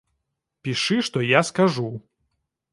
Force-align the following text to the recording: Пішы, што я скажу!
Пішы, 0.67 0.97
што 1.09 1.25
я 1.37 1.45
скажу! 1.53 1.87